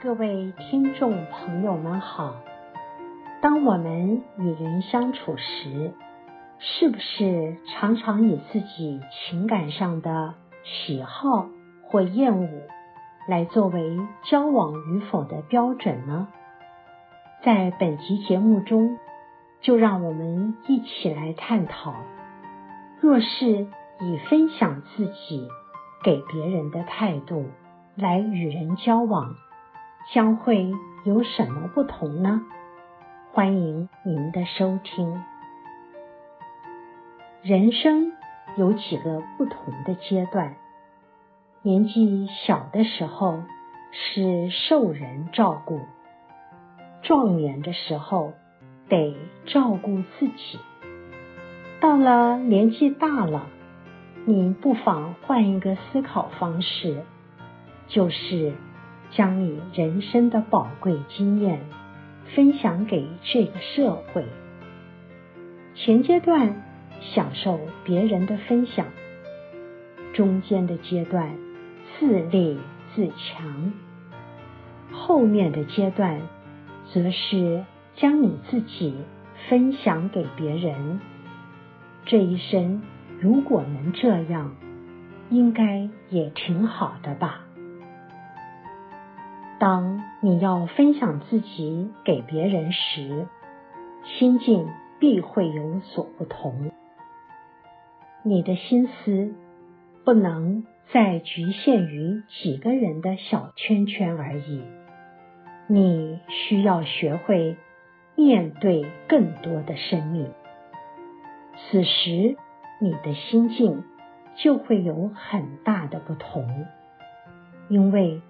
[0.00, 2.36] 各位听众朋友们好。
[3.42, 5.92] 当我们与人相处时，
[6.60, 11.48] 是不是常常以自己情感上的喜好
[11.82, 12.48] 或厌恶
[13.26, 16.28] 来作为交往与否的标准呢？
[17.42, 18.98] 在本集节目中，
[19.60, 21.92] 就让我们一起来探讨：
[23.00, 23.66] 若是
[23.98, 25.48] 以分享自己
[26.04, 27.46] 给别人的态度
[27.96, 29.34] 来与人交往，
[30.10, 30.72] 将会
[31.04, 32.40] 有什么不同呢？
[33.30, 35.22] 欢迎您的收听。
[37.42, 38.12] 人生
[38.56, 40.54] 有几个不同的阶段，
[41.60, 43.42] 年纪小的时候
[43.92, 45.82] 是受人照顾，
[47.02, 48.32] 壮年的时候
[48.88, 50.58] 得照顾自己。
[51.80, 53.46] 到了年纪大了，
[54.24, 57.04] 你不妨换一个思考方式，
[57.88, 58.54] 就是
[59.10, 61.60] 将你人生的宝贵经验
[62.34, 64.24] 分享给这个社会。
[65.74, 66.62] 前阶段
[67.00, 68.86] 享受别人的分享，
[70.14, 71.36] 中间的阶段
[71.98, 72.58] 自立
[72.94, 73.72] 自强，
[74.92, 76.20] 后面的阶段
[76.92, 77.64] 则是
[77.96, 78.94] 将你自己
[79.48, 81.00] 分享给别人。
[82.04, 82.82] 这一生。
[83.20, 84.54] 如果能这样，
[85.28, 87.47] 应该也挺好的吧。
[89.58, 93.26] 当你要分享自己给别人时，
[94.04, 94.68] 心境
[95.00, 96.70] 必会有所不同。
[98.22, 99.34] 你的心思
[100.04, 104.62] 不能再局限于几个人的小圈圈而已，
[105.66, 107.56] 你需要学会
[108.14, 110.30] 面对更多的生命。
[111.56, 112.36] 此时，
[112.80, 113.82] 你的心境
[114.36, 116.66] 就会有很大的不同，
[117.68, 118.22] 因为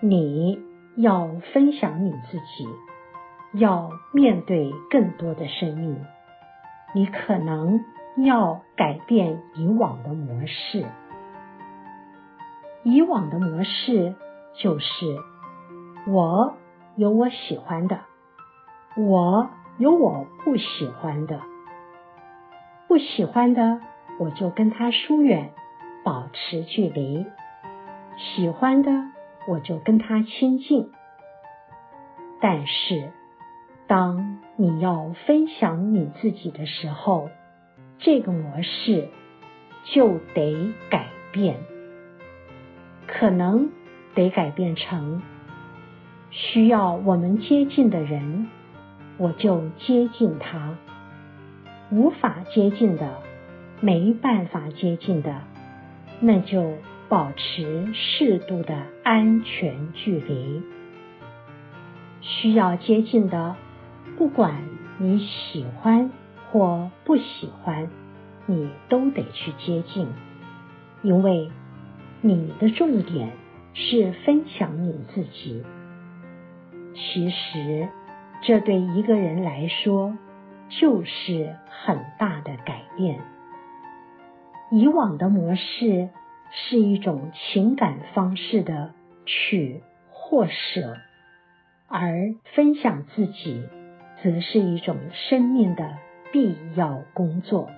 [0.00, 0.60] 你
[0.96, 2.68] 要分享你自己，
[3.54, 6.04] 要面对更多的生命，
[6.94, 7.80] 你可能
[8.16, 10.84] 要改变以往的模式。
[12.82, 14.14] 以往的模式
[14.54, 14.86] 就是
[16.06, 16.54] 我
[16.96, 18.00] 有我喜欢的，
[18.96, 19.48] 我
[19.78, 21.40] 有我不喜欢的。
[22.86, 23.80] 不喜欢的，
[24.20, 25.52] 我就跟他疏远，
[26.04, 27.26] 保持距离；
[28.16, 28.90] 喜欢的，
[29.46, 30.90] 我就跟他亲近。
[32.40, 33.10] 但是，
[33.86, 37.30] 当你要分享你自己的时候，
[37.98, 39.08] 这个模式
[39.84, 41.56] 就得改变，
[43.06, 43.70] 可能
[44.14, 45.22] 得改变成
[46.30, 48.48] 需要我们接近的人，
[49.16, 50.76] 我就接近他。
[51.90, 53.22] 无法接近的，
[53.80, 55.40] 没办法接近的，
[56.20, 56.72] 那就
[57.08, 58.74] 保持适度的
[59.04, 60.62] 安全距离。
[62.20, 63.56] 需要接近的，
[64.18, 64.62] 不管
[64.98, 66.10] 你喜欢
[66.50, 67.88] 或不喜欢，
[68.46, 70.08] 你都得去接近，
[71.02, 71.50] 因为
[72.20, 73.30] 你的重点
[73.74, 75.62] 是分享你自己。
[76.94, 77.88] 其实，
[78.42, 80.16] 这对一个人来说，
[80.68, 83.20] 就是很大的改变。
[84.72, 86.08] 以往的模式
[86.50, 88.92] 是一种情感方式的
[89.24, 90.96] 取或舍，
[91.88, 93.62] 而分享自己
[94.22, 95.98] 则是一种生命的
[96.32, 97.70] 必要工作。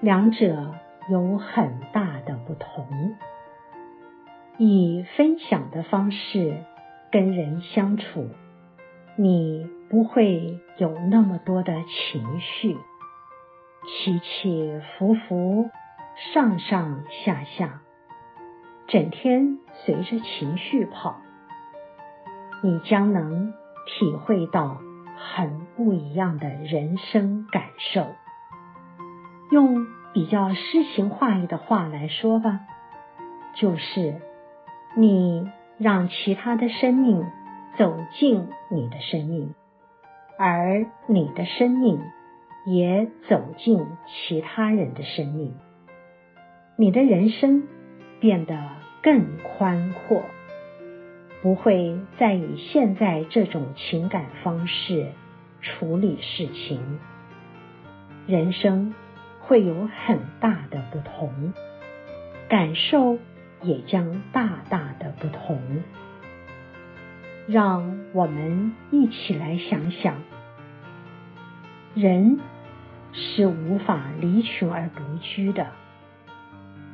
[0.00, 0.74] 两者
[1.10, 3.16] 有很大的不同。
[4.58, 6.58] 以分享的方式
[7.10, 8.28] 跟人相处，
[9.16, 12.76] 你不会有那么多的情绪，
[13.86, 15.70] 起起伏伏，
[16.14, 17.80] 上上下下，
[18.86, 21.20] 整天随着情绪跑，
[22.62, 23.52] 你将能
[23.86, 24.78] 体会到
[25.16, 28.06] 很不一样的人生感受。
[29.50, 32.60] 用比较诗情画意的话来说吧，
[33.54, 34.20] 就是
[34.96, 37.24] 你让其他的生命
[37.76, 39.54] 走进你的生命。
[40.38, 42.02] 而你的生命
[42.66, 45.54] 也走进其他人的生命，
[46.82, 47.62] 你的人生
[48.18, 48.58] 变得
[49.04, 50.24] 更宽阔，
[51.40, 55.12] 不会再以现在这种情感方式
[55.60, 56.98] 处理事情，
[58.26, 58.96] 人生
[59.42, 61.52] 会有很大的不同，
[62.48, 63.16] 感受
[63.62, 65.60] 也将大大的不同。
[67.46, 70.16] 让我们一起来想想，
[71.94, 72.40] 人
[73.12, 75.68] 是无法离群而独居的，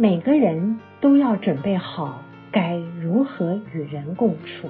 [0.00, 2.22] 每个人都要准备好
[2.52, 4.68] 该如何与人共处，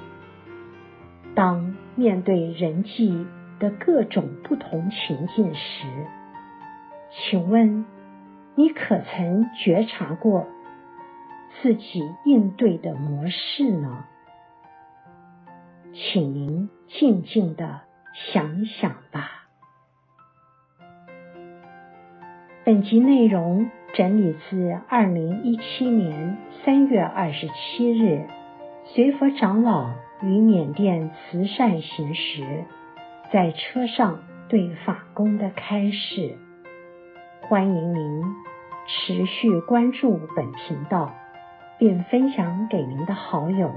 [1.35, 3.27] 当面对人际
[3.59, 5.87] 的各种不同情境时，
[7.11, 7.85] 请问
[8.55, 10.47] 你可曾觉察过
[11.61, 14.07] 自己应对的模式呢？
[15.93, 17.83] 请您静静的
[18.15, 19.45] 想想吧。
[22.65, 28.27] 本集内容整理自二零一七年三月二十七日，
[28.85, 29.91] 随佛长老
[30.23, 32.65] 于缅甸慈善行时，
[33.33, 36.37] 在车上对法公的开示。
[37.49, 38.25] 欢迎您
[38.87, 41.15] 持续关注本频道，
[41.79, 43.73] 并分享给您的好友。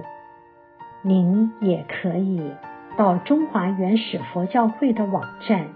[1.03, 2.51] 您也可以
[2.97, 5.67] 到中华原始佛教会的网站，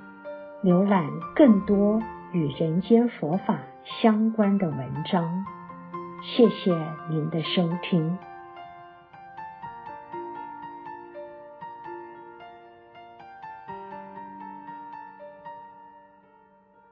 [0.61, 1.05] 浏览
[1.35, 2.03] 更多
[2.33, 3.59] 与人间佛法
[4.01, 5.45] 相关的文章。
[6.23, 6.71] 谢谢
[7.09, 8.17] 您的收听。